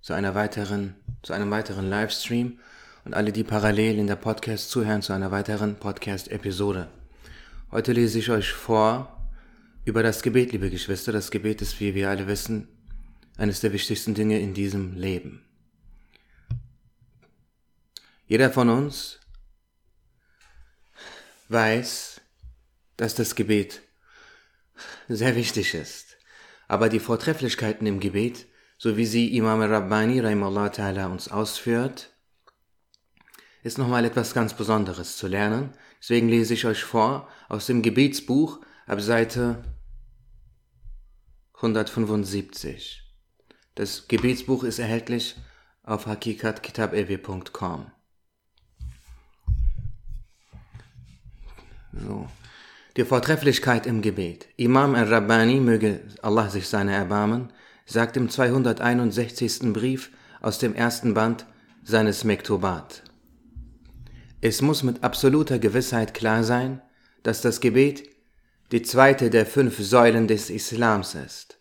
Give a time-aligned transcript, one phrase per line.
[0.00, 2.58] zu einer weiteren, zu einem weiteren Livestream
[3.04, 6.88] und alle, die parallel in der Podcast zuhören, zu einer weiteren Podcast-Episode.
[7.70, 9.30] Heute lese ich euch vor
[9.84, 11.12] über das Gebet, liebe Geschwister.
[11.12, 12.68] Das Gebet ist, wie wir alle wissen,
[13.36, 15.44] eines der wichtigsten Dinge in diesem Leben.
[18.26, 19.18] Jeder von uns
[21.48, 22.20] weiß,
[22.96, 23.82] dass das Gebet
[25.08, 26.16] sehr wichtig ist.
[26.68, 28.46] Aber die Vortrefflichkeiten im Gebet,
[28.82, 32.08] so wie sie Imam Rabbani Rahimullah Ta'ala uns ausführt,
[33.62, 35.74] ist nochmal etwas ganz Besonderes zu lernen.
[36.00, 39.62] Deswegen lese ich euch vor aus dem Gebetsbuch ab Seite
[41.56, 43.02] 175.
[43.74, 45.36] Das Gebetsbuch ist erhältlich
[45.82, 47.90] auf hakikatkitabewe.com.
[51.92, 52.28] So.
[52.96, 54.48] Die Vortrefflichkeit im Gebet.
[54.56, 57.52] Imam al-Rabbani, möge Allah sich seine erbarmen,
[57.90, 59.72] sagt im 261.
[59.72, 61.46] Brief aus dem ersten Band
[61.82, 63.02] seines Mektubat.
[64.40, 66.80] Es muss mit absoluter Gewissheit klar sein,
[67.22, 68.08] dass das Gebet
[68.72, 71.58] die zweite der fünf Säulen des Islams ist.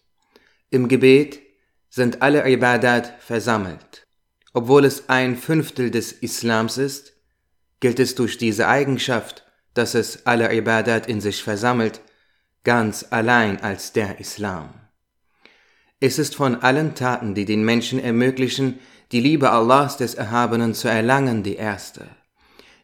[0.69, 1.39] Im Gebet
[1.89, 4.05] sind alle Ibadat versammelt.
[4.53, 7.13] Obwohl es ein Fünftel des Islams ist,
[7.79, 9.43] gilt es durch diese Eigenschaft
[9.73, 12.01] dass es alle Ibadat in sich versammelt,
[12.63, 14.73] ganz allein als der Islam.
[16.01, 18.79] Es ist von allen Taten, die den Menschen ermöglichen,
[19.11, 22.07] die Liebe Allahs des Erhabenen zu erlangen, die erste.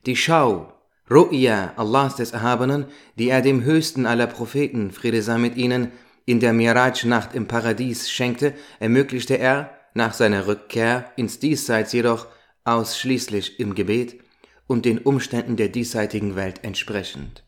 [0.05, 0.73] Die Schau,
[1.09, 2.85] Ru'ya Allahs des Erhabenen,
[3.17, 5.91] die er dem höchsten aller Propheten, Friede sei mit ihnen,
[6.25, 12.27] in der Miraj-Nacht im Paradies schenkte, ermöglichte er, nach seiner Rückkehr ins Diesseits jedoch
[12.65, 14.19] ausschließlich im Gebet,
[14.67, 17.43] und den Umständen der diesseitigen Welt entsprechend.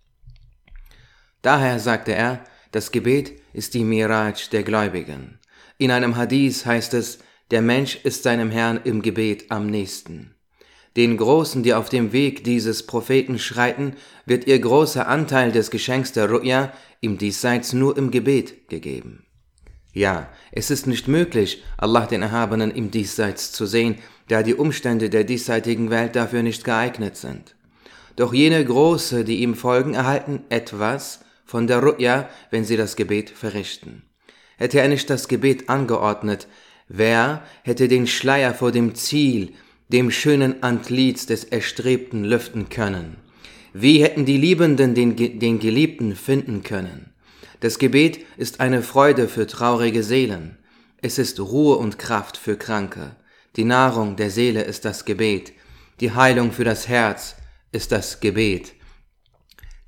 [1.42, 5.40] Daher sagte er, das Gebet ist die Miraj der Gläubigen.
[5.78, 7.20] In einem Hadith heißt es,
[7.52, 10.36] der Mensch ist seinem Herrn im Gebet am nächsten.
[10.98, 13.94] Den Großen, die auf dem Weg dieses Propheten schreiten,
[14.26, 16.72] wird ihr großer Anteil des Geschenks der Ru'ya
[17.02, 19.28] im Diesseits nur im Gebet gegeben.
[19.94, 25.12] Ja, es ist nicht möglich, Allah den Erhabenen im Diesseits zu sehen, da die Umstände
[25.12, 27.56] der diesseitigen Welt dafür nicht geeignet sind.
[28.16, 33.30] Doch jene Große, die ihm folgen, erhalten etwas von der Ru'ya, wenn sie das Gebet
[33.30, 34.07] verrichten.
[34.58, 36.48] Hätte er nicht das Gebet angeordnet,
[36.88, 39.54] wer hätte den Schleier vor dem Ziel,
[39.88, 43.18] dem schönen Antlitz des Erstrebten lüften können?
[43.74, 47.14] Wie hätten die Liebenden den, den Geliebten finden können?
[47.60, 50.58] Das Gebet ist eine Freude für traurige Seelen.
[51.02, 53.16] Es ist Ruhe und Kraft für Kranke.
[53.56, 55.54] Die Nahrung der Seele ist das Gebet.
[56.00, 57.36] Die Heilung für das Herz
[57.72, 58.74] ist das Gebet.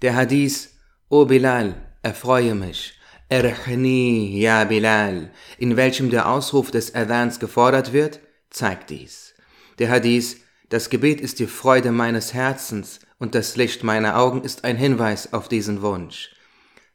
[0.01, 0.69] Der Hadith,
[1.09, 2.98] O Bilal, erfreue mich.
[3.29, 5.29] Erchni, ja Bilal,
[5.59, 8.19] in welchem der Ausruf des Adhans gefordert wird,
[8.49, 9.35] zeigt dies.
[9.77, 10.37] Der Hadith,
[10.69, 15.31] das Gebet ist die Freude meines Herzens und das Licht meiner Augen ist ein Hinweis
[15.31, 16.31] auf diesen Wunsch.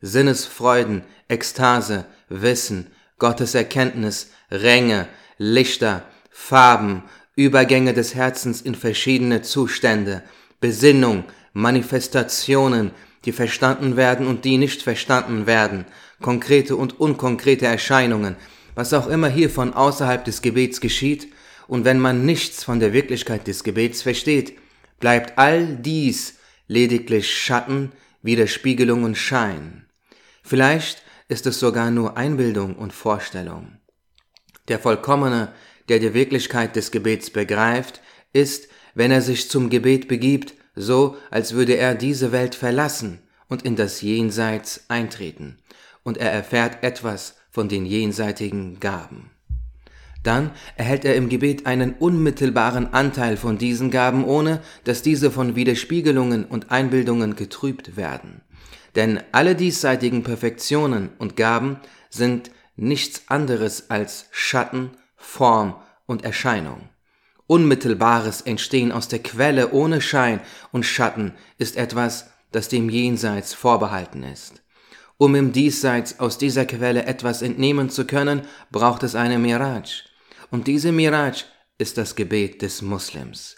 [0.00, 5.06] Sinnesfreuden, Ekstase, Wissen, Gottes Erkenntnis, Ränge,
[5.38, 7.04] Lichter, Farben,
[7.36, 10.24] Übergänge des Herzens in verschiedene Zustände,
[10.60, 12.90] Besinnung, Manifestationen,
[13.24, 15.86] die verstanden werden und die nicht verstanden werden,
[16.20, 18.36] konkrete und unkonkrete Erscheinungen,
[18.74, 21.28] was auch immer hier von außerhalb des Gebets geschieht,
[21.66, 24.58] und wenn man nichts von der Wirklichkeit des Gebets versteht,
[25.00, 26.38] bleibt all dies
[26.68, 27.92] lediglich Schatten,
[28.22, 29.86] Widerspiegelung und Schein.
[30.42, 33.78] Vielleicht ist es sogar nur Einbildung und Vorstellung.
[34.68, 35.54] Der Vollkommene
[35.88, 38.00] der die Wirklichkeit des Gebets begreift,
[38.32, 43.62] ist, wenn er sich zum Gebet begibt, so, als würde er diese Welt verlassen und
[43.62, 45.58] in das Jenseits eintreten,
[46.04, 49.30] und er erfährt etwas von den jenseitigen Gaben.
[50.22, 55.54] Dann erhält er im Gebet einen unmittelbaren Anteil von diesen Gaben, ohne dass diese von
[55.54, 58.40] Widerspiegelungen und Einbildungen getrübt werden.
[58.94, 61.78] Denn alle diesseitigen Perfektionen und Gaben
[62.08, 65.76] sind nichts anderes als Schatten Form
[66.06, 66.88] und Erscheinung.
[67.46, 70.40] Unmittelbares Entstehen aus der Quelle ohne Schein
[70.72, 74.63] und Schatten ist etwas, das dem Jenseits vorbehalten ist.
[75.24, 80.04] Um im Diesseits aus dieser Quelle etwas entnehmen zu können, braucht es eine Miraj.
[80.50, 81.46] Und diese Miraj
[81.78, 83.56] ist das Gebet des Muslims.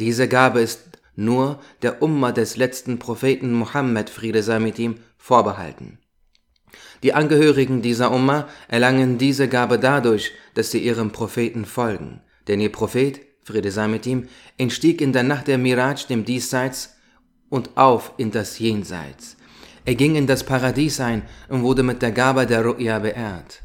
[0.00, 6.00] Diese Gabe ist nur der Umma des letzten Propheten Muhammad, Friede sei mit ihm, vorbehalten.
[7.04, 12.22] Die Angehörigen dieser Umma erlangen diese Gabe dadurch, dass sie ihrem Propheten folgen.
[12.48, 14.26] Denn ihr Prophet, Friede sei mit ihm,
[14.58, 16.96] entstieg in der Nacht der Miraj dem Diesseits
[17.50, 19.36] und auf in das Jenseits.
[19.86, 23.62] Er ging in das Paradies ein und wurde mit der Gabe der Ru'ya beehrt.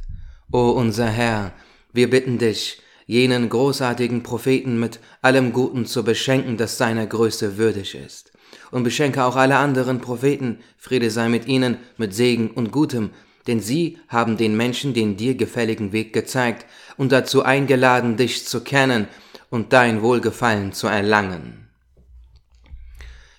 [0.51, 1.54] O unser Herr,
[1.94, 7.95] wir bitten dich, jenen großartigen Propheten mit allem Guten zu beschenken, das seiner Größe würdig
[7.95, 8.33] ist.
[8.69, 13.12] Und beschenke auch alle anderen Propheten, Friede sei mit ihnen, mit Segen und Gutem,
[13.48, 16.66] denn sie haben den Menschen den dir gefälligen Weg gezeigt
[16.98, 19.07] und dazu eingeladen, dich zu kennen
[19.50, 21.69] und dein Wohlgefallen zu erlangen.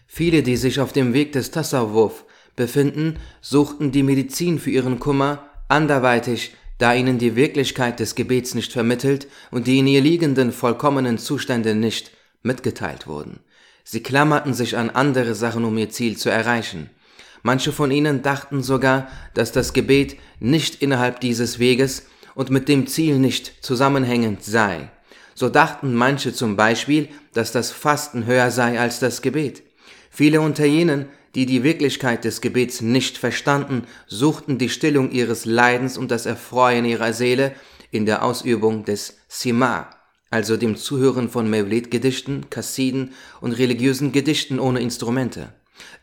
[0.06, 2.24] Viele, die sich auf dem Weg des Tassawwuf
[2.60, 8.70] befinden, suchten die Medizin für ihren Kummer anderweitig, da ihnen die Wirklichkeit des Gebets nicht
[8.70, 12.10] vermittelt und die in ihr liegenden vollkommenen Zustände nicht
[12.42, 13.40] mitgeteilt wurden.
[13.82, 16.90] Sie klammerten sich an andere Sachen, um ihr Ziel zu erreichen.
[17.42, 22.04] Manche von ihnen dachten sogar, dass das Gebet nicht innerhalb dieses Weges
[22.34, 24.90] und mit dem Ziel nicht zusammenhängend sei.
[25.34, 29.62] So dachten manche zum Beispiel, dass das Fasten höher sei als das Gebet.
[30.10, 35.96] Viele unter jenen, die die Wirklichkeit des Gebets nicht verstanden, suchten die Stillung ihres Leidens
[35.96, 37.54] und das Erfreuen ihrer Seele
[37.90, 39.90] in der Ausübung des Sima,
[40.30, 45.52] also dem Zuhören von Mevlid-Gedichten, Kassiden und religiösen Gedichten ohne Instrumente,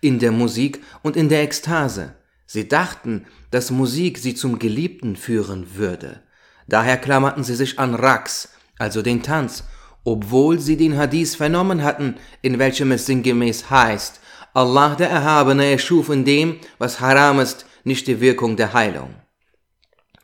[0.01, 2.15] in der Musik und in der Ekstase.
[2.45, 6.21] Sie dachten, dass Musik sie zum Geliebten führen würde.
[6.67, 9.63] Daher klammerten sie sich an Raks, also den Tanz,
[10.03, 14.21] obwohl sie den Hadith vernommen hatten, in welchem es sinngemäß heißt,
[14.57, 19.13] Allah der Erhabene erschuf in dem, was haram ist, nicht die Wirkung der Heilung.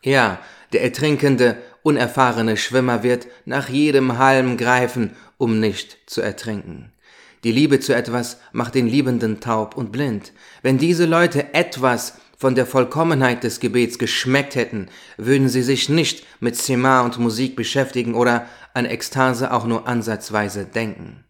[0.01, 0.39] Ja,
[0.71, 6.91] der ertrinkende, unerfahrene Schwimmer wird nach jedem Halm greifen, um nicht zu ertrinken.
[7.43, 10.33] Die Liebe zu etwas macht den Liebenden taub und blind.
[10.63, 16.25] Wenn diese Leute etwas von der Vollkommenheit des Gebets geschmeckt hätten, würden sie sich nicht
[16.39, 21.23] mit Sema und Musik beschäftigen oder an Ekstase auch nur ansatzweise denken.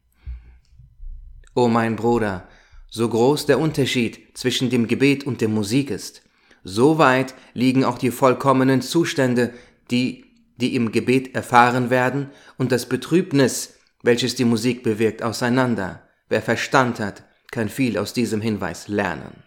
[1.53, 2.47] O mein Bruder,
[2.95, 6.21] so groß der Unterschied zwischen dem Gebet und der Musik ist,
[6.63, 9.51] so weit liegen auch die vollkommenen Zustände,
[9.89, 10.25] die,
[10.57, 12.29] die im Gebet erfahren werden,
[12.59, 16.07] und das Betrübnis, welches die Musik bewirkt, auseinander.
[16.29, 19.41] Wer Verstand hat, kann viel aus diesem Hinweis lernen.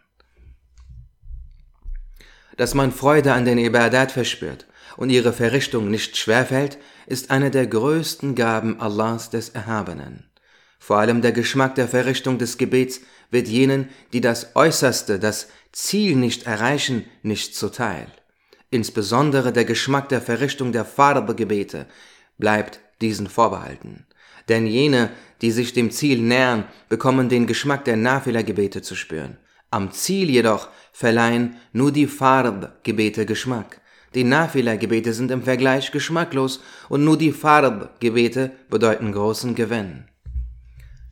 [2.56, 4.66] Dass man Freude an den Ibadat verspürt
[4.96, 10.24] und ihre Verrichtung nicht schwerfällt, ist eine der größten Gaben Allahs des Erhabenen.
[10.78, 13.00] Vor allem der Geschmack der Verrichtung des Gebets
[13.30, 18.06] wird jenen, die das Äußerste, das Ziel nicht erreichen, nicht zuteil.
[18.70, 21.86] Insbesondere der Geschmack der Verrichtung der Farbe-Gebete
[22.38, 24.06] bleibt diesen vorbehalten.
[24.48, 25.10] Denn jene,
[25.42, 29.38] die sich dem Ziel nähern, bekommen den Geschmack der Nafila-Gebete zu spüren.
[29.70, 33.80] Am Ziel jedoch verleihen nur die Farb-Gebete Geschmack.
[34.14, 40.04] Die Nafila-Gebete sind im Vergleich geschmacklos und nur die Farb-Gebete bedeuten großen Gewinn.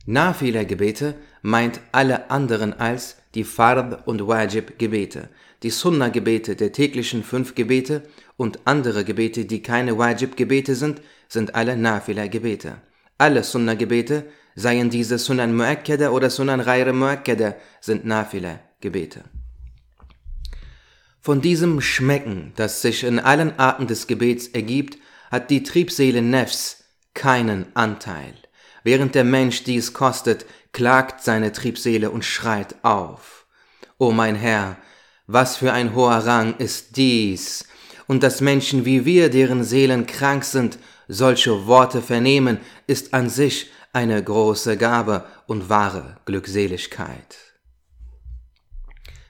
[0.05, 5.29] Nafila-Gebete meint alle anderen als die Farb- und Wajib-Gebete.
[5.63, 8.03] Die Sunna-Gebete der täglichen fünf Gebete
[8.37, 12.77] und andere Gebete, die keine Wajib-Gebete sind, sind alle Nafila-Gebete.
[13.17, 14.25] Alle Sunna-Gebete,
[14.55, 19.23] seien diese Sunan Muakkada oder Sunan Ghair Muakkada, sind Nafila-Gebete.
[21.19, 24.99] Von diesem Schmecken, das sich in allen Arten des Gebets ergibt,
[25.31, 26.83] hat die Triebseele Nefs
[27.15, 28.35] keinen Anteil.
[28.85, 33.47] Während der Mensch dies kostet, klagt seine Triebseele und schreit auf.
[33.97, 34.77] O mein Herr,
[35.25, 37.65] was für ein hoher Rang ist dies,
[38.05, 40.77] und dass Menschen wie wir, deren Seelen krank sind,
[41.07, 47.37] solche Worte vernehmen, ist an sich eine große Gabe und wahre Glückseligkeit.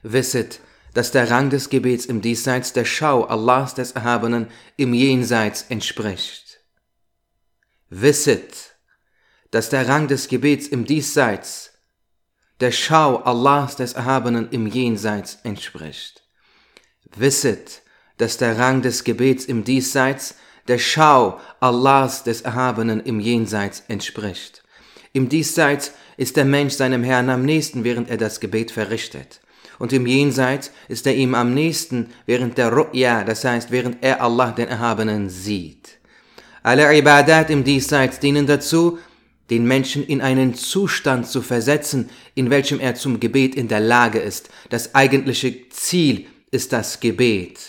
[0.03, 0.59] Wisset,
[0.93, 6.59] dass der Rang des Gebets im Diesseits der Schau Allahs des Erhabenen im Jenseits entspricht.
[7.89, 8.74] Wisset,
[9.55, 11.71] dass der Rang des Gebets im Diesseits
[12.59, 16.23] der Schau Allahs des Erhabenen im Jenseits entspricht.
[17.15, 17.81] Wisset,
[18.17, 20.35] dass der Rang des Gebets im Diesseits
[20.67, 24.61] der Schau Allahs des Erhabenen im Jenseits entspricht.
[25.13, 29.39] Im Diesseits ist der Mensch seinem Herrn am nächsten, während er das Gebet verrichtet
[29.79, 34.21] und im Jenseits ist er ihm am nächsten während der Ru'ya, das heißt während er
[34.21, 35.97] Allah den Erhabenen sieht.
[36.61, 38.99] Alle Ibadat im Diesseits dienen dazu,
[39.49, 44.19] den Menschen in einen Zustand zu versetzen, in welchem er zum Gebet in der Lage
[44.19, 44.49] ist.
[44.69, 47.59] Das eigentliche Ziel ist das Gebet.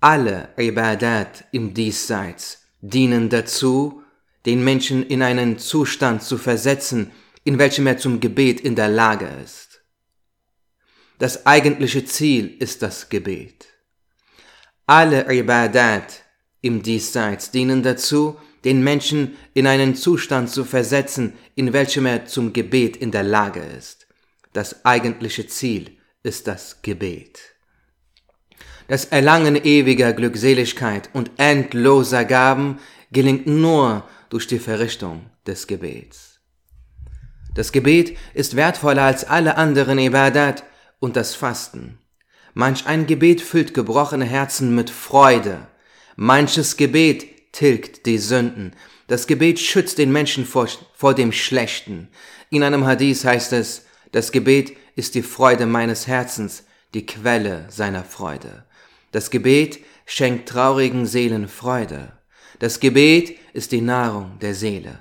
[0.00, 4.02] Alle Ibadat im Diesseits dienen dazu,
[4.44, 7.10] den Menschen in einen Zustand zu versetzen,
[7.44, 9.82] in welchem er zum Gebet in der Lage ist.
[11.18, 13.66] Das eigentliche Ziel ist das Gebet.
[14.86, 16.23] Alle Ibadat
[16.64, 22.54] im Diesseits dienen dazu, den Menschen in einen Zustand zu versetzen, in welchem er zum
[22.54, 24.06] Gebet in der Lage ist.
[24.54, 27.40] Das eigentliche Ziel ist das Gebet.
[28.88, 32.78] Das Erlangen ewiger Glückseligkeit und endloser Gaben
[33.12, 36.40] gelingt nur durch die Verrichtung des Gebets.
[37.54, 40.64] Das Gebet ist wertvoller als alle anderen Ibadat
[40.98, 41.98] und das Fasten.
[42.54, 45.66] Manch ein Gebet füllt gebrochene Herzen mit Freude.
[46.16, 48.72] Manches Gebet tilgt die Sünden.
[49.06, 52.08] Das Gebet schützt den Menschen vor, vor dem Schlechten.
[52.50, 58.04] In einem Hadith heißt es, das Gebet ist die Freude meines Herzens, die Quelle seiner
[58.04, 58.64] Freude.
[59.10, 62.12] Das Gebet schenkt traurigen Seelen Freude.
[62.60, 64.98] Das Gebet ist die Nahrung der Seele.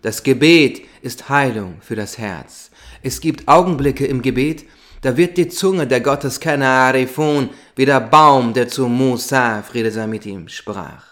[0.00, 2.70] Das Gebet ist Heilung für das Herz.
[3.02, 4.64] Es gibt Augenblicke im Gebet,
[5.04, 10.06] da wird die Zunge der Gotteskenner Arifun wie der Baum, der zu Musa, Friede sei
[10.06, 11.04] mit ihm, sprach.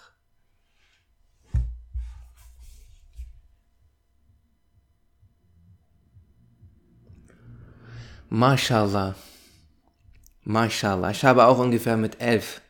[8.29, 9.13] Mashallah.
[10.43, 11.11] Mashallah.
[11.11, 12.61] Ich habe auch ungefähr mit elf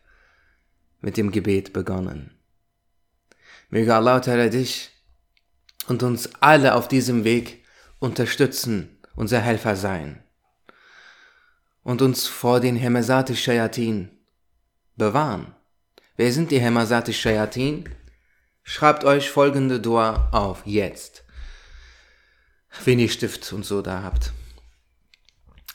[0.99, 2.37] mit dem Gebet begonnen.
[3.69, 4.89] Möge Allah dich
[5.87, 7.63] und uns alle auf diesem Weg
[7.99, 10.22] unterstützen, unser Helfer sein
[11.83, 14.09] und uns vor den Hemesati Shayatin
[14.95, 15.55] bewahren.
[16.15, 17.89] Wer sind die Hemesati Shayatin?
[18.63, 21.25] Schreibt euch folgende Dua auf, jetzt.
[22.85, 24.31] Wenn ihr Stift und so da habt.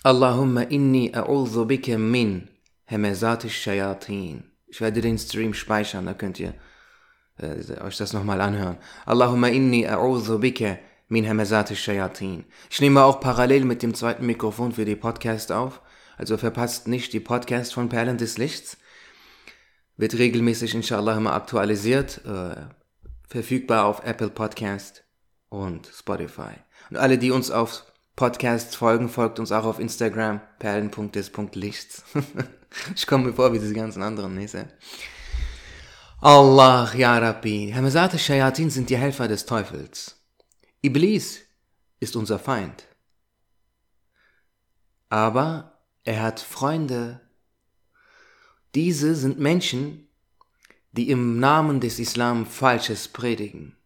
[0.03, 2.49] Allahumma inni a'udhu bika min
[2.87, 4.45] Hemesati Shayatin.
[4.67, 6.55] Ich werde den Stream speichern, da könnt ihr
[7.37, 8.79] äh, euch das nochmal anhören.
[9.05, 12.45] Allahumma inni a'udhu bika min Hemesati Shayatin.
[12.71, 15.83] Ich nehme auch parallel mit dem zweiten Mikrofon für die Podcast auf.
[16.18, 18.76] Also verpasst nicht die Podcast von Perlen des Lichts.
[19.96, 22.20] Wird regelmäßig inshallah immer aktualisiert.
[22.26, 22.66] Äh,
[23.28, 25.04] verfügbar auf Apple Podcast
[25.48, 26.54] und Spotify.
[26.90, 27.84] Und alle, die uns auf
[28.16, 32.02] Podcasts folgen, folgt uns auch auf Instagram, perlen.des.lichts.
[32.96, 34.68] ich komme mir vor wie diese ganzen anderen Nese.
[36.20, 37.72] Allah, Ya Rabbi.
[37.72, 40.16] Hamazat Shayatin sind die Helfer des Teufels.
[40.82, 41.42] Iblis
[42.00, 42.88] ist unser Feind.
[45.10, 47.21] Aber er hat Freunde.
[48.75, 50.09] Diese sind Menschen,
[50.93, 53.76] die im Namen des Islam Falsches predigen.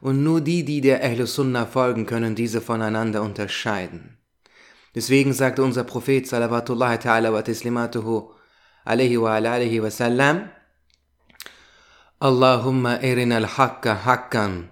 [0.00, 4.16] Und nur die, die der Ahl Sunnah folgen, können diese voneinander unterscheiden.
[4.94, 8.32] Deswegen sagte unser Prophet Salawatullah ta'ala wa tislimatuhu
[8.84, 10.48] alaihi wa alihi wa sallam
[12.18, 14.68] Allahumma irina al-haqqa haqqan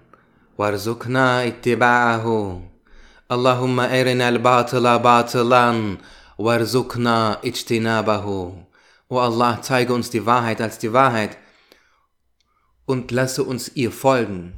[0.57, 2.61] warzuqna ittiba'ahu
[3.29, 5.99] Allahumma irina al-batila batilan
[6.39, 8.65] Warzukna ijtinabahu.
[9.09, 11.37] O Allah, zeige uns die Wahrheit als die Wahrheit
[12.85, 14.53] und lasse uns ihr folgen.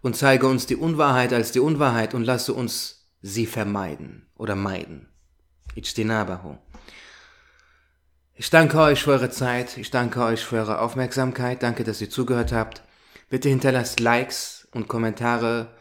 [0.00, 5.08] Und zeige uns die Unwahrheit als die Unwahrheit und lasse uns sie vermeiden oder meiden.
[5.74, 6.56] Ijtinabahu.
[8.34, 12.10] Ich danke euch für eure Zeit, ich danke euch für eure Aufmerksamkeit, danke, dass ihr
[12.10, 12.82] zugehört habt.
[13.28, 15.74] Bitte hinterlasst Likes und Kommentare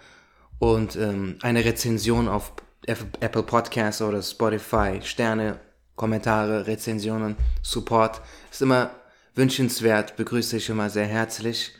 [0.57, 2.53] und ähm, eine Rezension auf
[2.85, 5.59] Apple Podcasts oder Spotify, Sterne,
[5.95, 8.21] Kommentare, Rezensionen, Support.
[8.51, 8.91] Ist immer
[9.35, 11.73] wünschenswert, begrüße ich immer sehr herzlich.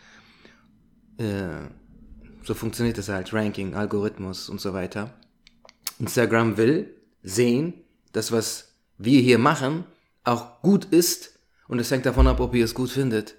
[1.17, 1.67] Äh,
[2.43, 5.13] so funktioniert es halt, Ranking, Algorithmus und so weiter.
[5.99, 7.73] Instagram will sehen,
[8.13, 9.85] dass was wir hier machen
[10.23, 13.35] auch gut ist und es hängt davon ab, ob ihr es gut findet.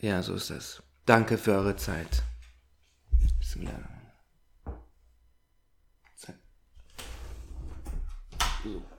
[0.00, 0.82] Ja, so ist das.
[1.04, 2.22] Danke für eure Zeit.
[3.38, 3.95] Bismillah.
[8.66, 8.95] So.